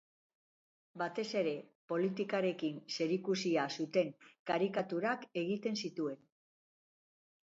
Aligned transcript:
Batez 0.99 1.25
ere 1.41 1.51
politikarekin 1.91 2.79
zerikusia 2.95 3.67
zuten 3.81 4.09
karikaturak 4.51 5.27
egiten 5.43 5.77
zituen. 5.85 6.19